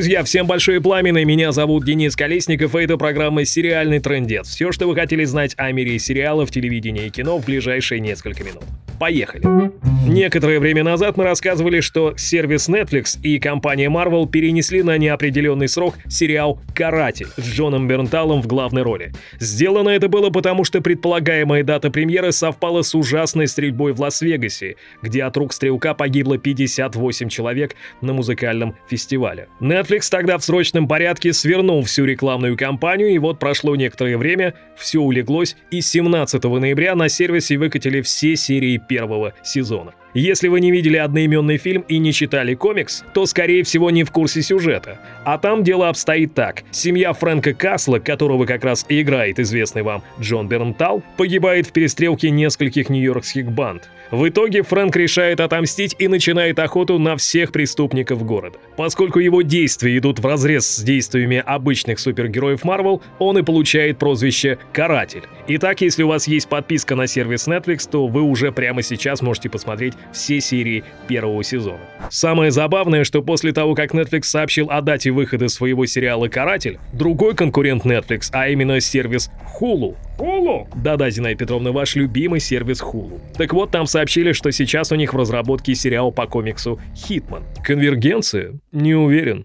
[0.00, 4.48] Друзья, всем большое пламя, меня зовут Денис Колесников, и это программа «Сериальный трендец».
[4.48, 8.64] Все, что вы хотели знать о мире сериалов, телевидения и кино в ближайшие несколько минут.
[9.00, 9.70] Поехали!
[10.06, 15.94] Некоторое время назад мы рассказывали, что сервис Netflix и компания Marvel перенесли на неопределенный срок
[16.08, 19.12] сериал «Каратель» с Джоном Бернталом в главной роли.
[19.38, 25.22] Сделано это было потому, что предполагаемая дата премьеры совпала с ужасной стрельбой в Лас-Вегасе, где
[25.22, 29.48] от рук стрелка погибло 58 человек на музыкальном фестивале.
[29.60, 34.98] Netflix тогда в срочном порядке свернул всю рекламную кампанию, и вот прошло некоторое время, все
[34.98, 39.92] улеглось, и 17 ноября на сервисе выкатили все серии первого сезона.
[40.14, 44.10] Если вы не видели одноименный фильм и не читали комикс, то, скорее всего, не в
[44.10, 44.98] курсе сюжета.
[45.24, 46.64] А там дело обстоит так.
[46.72, 52.30] Семья Фрэнка Касла, которого как раз и играет известный вам Джон Бернтал, погибает в перестрелке
[52.30, 53.88] нескольких нью-йоркских банд.
[54.10, 58.58] В итоге Фрэнк решает отомстить и начинает охоту на всех преступников города.
[58.76, 65.22] Поскольку его действия идут вразрез с действиями обычных супергероев Марвел, он и получает прозвище «Каратель».
[65.46, 69.48] Итак, если у вас есть подписка на сервис Netflix, то вы уже прямо сейчас можете
[69.48, 71.80] посмотреть все серии первого сезона.
[72.10, 77.36] Самое забавное, что после того, как Netflix сообщил о дате выхода своего сериала «Каратель», другой
[77.36, 80.66] конкурент Netflix, а именно сервис Hulu, Hulu?
[80.74, 83.20] Да-да, Зинаида Петровна, ваш любимый сервис Hulu.
[83.36, 87.42] Так вот, там сообщили, что сейчас у них в разработке сериал по комиксу «Хитман».
[87.64, 88.52] Конвергенция?
[88.72, 89.44] Не уверен.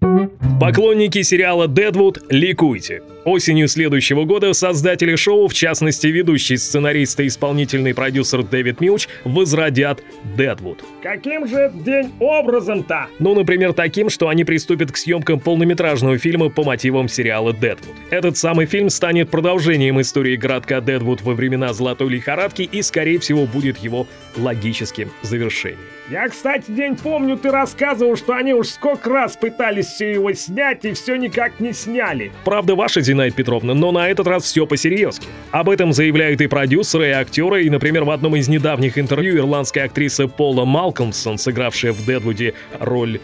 [0.60, 3.02] Поклонники сериала «Дедвуд» ликуйте.
[3.26, 10.04] Осенью следующего года создатели шоу, в частности ведущий сценарист и исполнительный продюсер Дэвид Милч, возродят
[10.38, 10.84] Дедвуд.
[11.02, 13.08] Каким же день образом-то?
[13.18, 17.96] Ну, например, таким, что они приступят к съемкам полнометражного фильма по мотивам сериала Дедвуд.
[18.12, 23.48] Этот самый фильм станет продолжением истории городка Дедвуд во времена Золотой лихорадки и, скорее всего,
[23.48, 24.06] будет его
[24.38, 25.80] логическим завершением.
[26.10, 30.86] Я, кстати, день помню, ты рассказывал, что они уж сколько раз пытались все его снять
[30.86, 32.32] и все никак не сняли.
[32.44, 35.28] Правда ваша, Зинаида Петровна, но на этот раз все по-серьезки.
[35.52, 39.86] Об этом заявляют и продюсеры, и актеры, и, например, в одном из недавних интервью ирландская
[39.86, 43.20] актриса Пола Малкомсон, сыгравшая в Дедвуде роль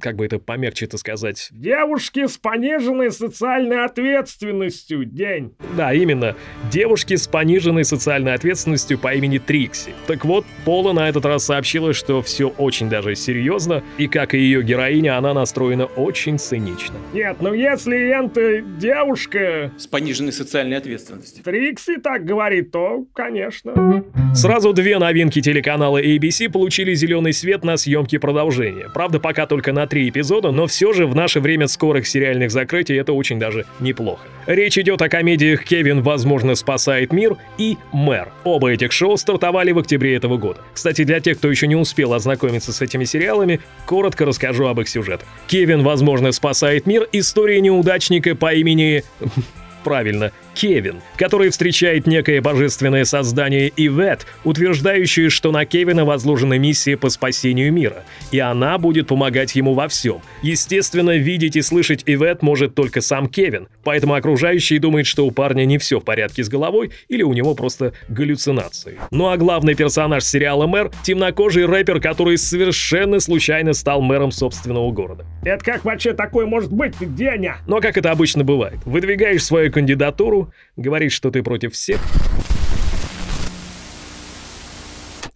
[0.00, 1.48] как бы это помягче-то сказать?
[1.52, 5.54] Девушки с пониженной социальной ответственностью, день.
[5.76, 6.34] Да, именно.
[6.70, 9.92] Девушки с пониженной социальной ответственностью по имени Трикси.
[10.06, 14.38] Так вот, Пола на этот раз сообщила, что все очень даже серьезно, и как и
[14.38, 16.96] ее героиня, она настроена очень цинично.
[17.12, 19.72] Нет, ну если это девушка...
[19.76, 21.44] С пониженной социальной ответственностью.
[21.44, 24.04] Трикси так говорит, то, конечно.
[24.34, 28.88] Сразу две новинки телеканала ABC получили зеленый свет на съемки продолжения.
[28.92, 32.94] Правда, пока только на три эпизода, но все же в наше время скорых сериальных закрытий
[32.94, 34.22] это очень даже неплохо.
[34.46, 38.28] Речь идет о комедиях «Кевин, возможно, спасает мир» и «Мэр».
[38.44, 40.60] Оба этих шоу стартовали в октябре этого года.
[40.72, 44.88] Кстати, для тех, кто еще не успел ознакомиться с этими сериалами, коротко расскажу об их
[44.88, 45.28] сюжетах.
[45.46, 49.04] «Кевин, возможно, спасает мир»— история неудачника по имени...
[49.84, 57.10] Правильно, Кевин, который встречает некое божественное создание Ивет, утверждающее, что на Кевина возложена миссия по
[57.10, 58.02] спасению мира,
[58.32, 60.20] и она будет помогать ему во всем.
[60.42, 65.64] Естественно, видеть и слышать Ивет может только сам Кевин, поэтому окружающие думают, что у парня
[65.64, 68.98] не все в порядке с головой или у него просто галлюцинации.
[69.12, 75.24] Ну а главный персонаж сериала «Мэр»— темнокожий рэпер, который совершенно случайно стал мэром собственного города.
[75.44, 77.58] Это как вообще такое может быть, Деня?
[77.68, 82.00] Но как это обычно бывает, выдвигаешь свою кандидатуру, говоришь, что ты против всех.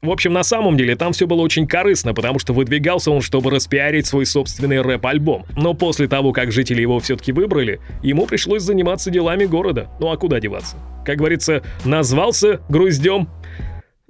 [0.02, 3.52] В общем, на самом деле там все было очень корыстно, потому что выдвигался он, чтобы
[3.52, 5.46] распиарить свой собственный рэп-альбом.
[5.56, 9.88] Но после того, как жители его все-таки выбрали, ему пришлось заниматься делами города.
[10.00, 10.76] Ну а куда деваться?
[11.06, 13.28] Как говорится, назвался груздем...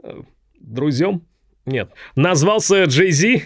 [0.02, 0.22] Э,
[0.58, 1.26] друзьем?
[1.66, 1.90] Нет.
[2.16, 3.44] Назвался Джей Зи,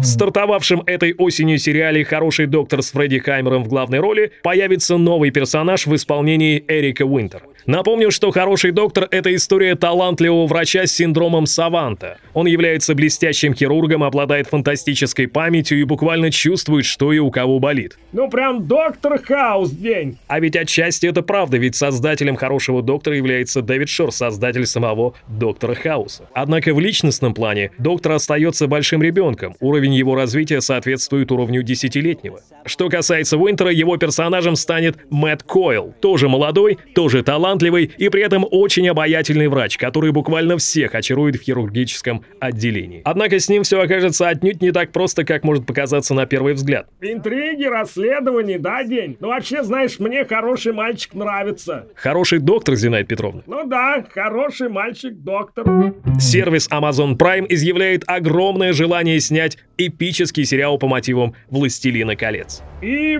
[0.00, 5.30] в стартовавшем этой осенью сериале «Хороший доктор» с Фредди Хаймером в главной роли появится новый
[5.30, 7.42] персонаж в исполнении Эрика Уинтер.
[7.66, 12.18] Напомню, что «Хороший доктор»— это история талантливого врача с синдромом Саванта.
[12.32, 17.98] Он является блестящим хирургом, обладает фантастической памятью и буквально чувствует, что и у кого болит.
[18.12, 20.16] Ну прям доктор Хаус день.
[20.28, 25.74] А ведь отчасти это правда, ведь создателем «Хорошего доктора» является Дэвид Шор, создатель самого доктора
[25.74, 26.28] Хауса.
[26.32, 32.40] Однако в личностном плане доктор остается большим ребенком, уровень его развития соответствует уровню десятилетнего.
[32.64, 38.46] Что касается Уинтера, его персонажем станет Мэтт Койл, тоже молодой, тоже талантливый и при этом
[38.50, 43.02] очень обаятельный врач, который буквально всех очарует в хирургическом отделении.
[43.04, 46.88] Однако с ним все окажется отнюдь не так просто, как может показаться на первый взгляд.
[47.00, 49.16] Интриги, расследования, да, день?
[49.20, 51.86] Ну вообще, знаешь, мне хороший мальчик нравится.
[51.94, 53.42] Хороший доктор, Зинаида Петровна?
[53.46, 55.94] Ну да, хороший мальчик-доктор.
[56.20, 62.62] Сервис Amazon Prime изъявляет огромное желание снять эпический сериал по мотивам «Властелина колец».
[62.82, 63.18] И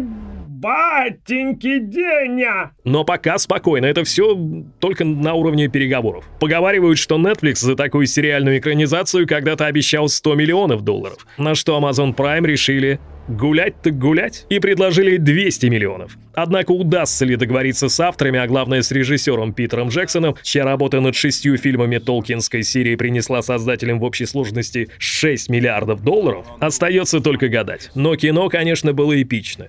[0.61, 2.73] батеньки Деня!
[2.85, 4.37] Но пока спокойно, это все
[4.81, 6.25] только на уровне переговоров.
[6.41, 12.15] Поговаривают, что Netflix за такую сериальную экранизацию когда-то обещал 100 миллионов долларов, на что Amazon
[12.15, 14.47] Prime решили Гулять так гулять?
[14.49, 16.17] И предложили 200 миллионов.
[16.35, 21.15] Однако удастся ли договориться с авторами, а главное с режиссером Питером Джексоном, чья работа над
[21.15, 27.91] шестью фильмами Толкинской серии принесла создателям в общей сложности 6 миллиардов долларов, остается только гадать.
[27.95, 29.69] Но кино, конечно, было эпичное.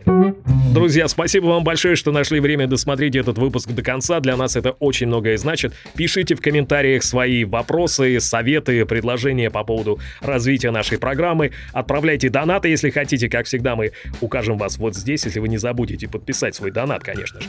[0.74, 4.19] Друзья, спасибо вам большое, что нашли время досмотреть этот выпуск до конца.
[4.19, 5.74] Для нас это очень многое значит.
[5.95, 11.51] Пишите в комментариях свои вопросы, советы, предложения по поводу развития нашей программы.
[11.74, 16.07] Отправляйте донаты, если хотите, как всегда, мы укажем вас вот здесь, если вы не забудете
[16.07, 17.48] подписать свой донат, конечно же.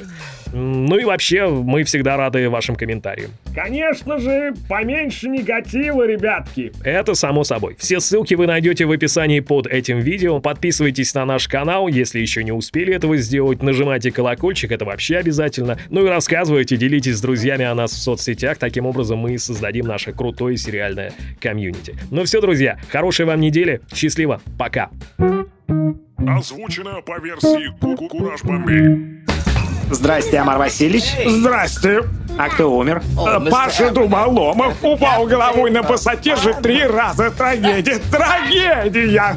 [0.54, 3.32] Ну и вообще, мы всегда рады вашим комментариям.
[3.54, 6.72] Конечно же, поменьше негатива, ребятки.
[6.84, 7.76] Это само собой.
[7.78, 10.40] Все ссылки вы найдете в описании под этим видео.
[10.40, 13.62] Подписывайтесь на наш канал, если еще не успели этого сделать.
[13.62, 15.78] Нажимайте колокольчик, это вообще обязательно.
[15.90, 18.58] Ну и рассказывайте, делитесь с друзьями о нас в соцсетях.
[18.58, 21.96] Таким образом мы создадим наше крутое сериальное комьюнити.
[22.10, 23.80] Ну все, друзья, хорошей вам недели.
[23.94, 24.40] Счастливо.
[24.58, 24.90] Пока.
[26.18, 27.70] Озвучено по версии
[28.08, 29.20] Кураж Бомбей.
[29.90, 31.16] Здрасте, Амар Васильевич.
[31.26, 32.02] Здрасте.
[32.38, 33.02] А кто умер?
[33.50, 37.30] Паша Дуболомов упал головой на пассатижи три раза.
[37.30, 39.36] Трагедия, трагедия.